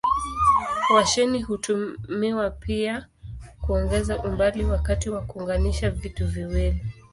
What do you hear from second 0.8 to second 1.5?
Washeli